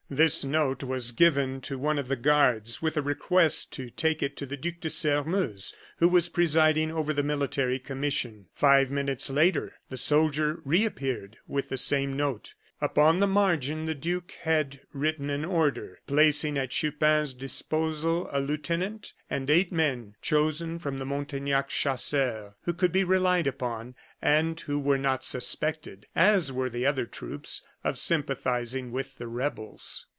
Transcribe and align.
This 0.13 0.43
note 0.43 0.83
was 0.83 1.11
given 1.13 1.61
to 1.61 1.77
one 1.79 1.97
of 1.97 2.09
the 2.09 2.17
guards, 2.17 2.81
with 2.81 2.97
a 2.97 3.01
request 3.01 3.71
to 3.75 3.89
take 3.89 4.21
it 4.21 4.35
to 4.35 4.45
the 4.45 4.57
Duc 4.57 4.81
de 4.81 4.89
Sairmeuse, 4.89 5.73
who 5.99 6.09
was 6.09 6.27
presiding 6.27 6.91
over 6.91 7.13
the 7.13 7.23
military 7.23 7.79
commission. 7.79 8.47
Five 8.53 8.91
minutes 8.91 9.29
later, 9.29 9.75
the 9.87 9.95
soldier 9.95 10.59
reappeared 10.65 11.37
with 11.47 11.69
the 11.69 11.77
same 11.77 12.17
note. 12.17 12.55
Upon 12.83 13.19
the 13.19 13.27
margin 13.27 13.85
the 13.85 13.93
duke 13.93 14.31
had 14.41 14.79
written 14.91 15.29
an 15.29 15.45
order, 15.45 15.99
placing 16.07 16.57
at 16.57 16.71
Chupin's 16.71 17.31
disposal 17.35 18.27
a 18.31 18.41
lieutenant 18.41 19.13
and 19.29 19.51
eight 19.51 19.71
men 19.71 20.15
chosen 20.19 20.79
from 20.79 20.97
the 20.97 21.05
Montaignac 21.05 21.67
chasseurs, 21.69 22.53
who 22.63 22.73
could 22.73 22.91
be 22.91 23.03
relied 23.03 23.45
upon, 23.45 23.93
and 24.19 24.59
who 24.61 24.79
were 24.79 24.97
not 24.97 25.23
suspected 25.23 26.07
(as 26.15 26.51
were 26.51 26.71
the 26.71 26.87
other 26.87 27.05
troops) 27.05 27.61
of 27.83 27.99
sympathizing 27.99 28.91
with 28.91 29.19
the 29.19 29.27
rebels. 29.27 30.07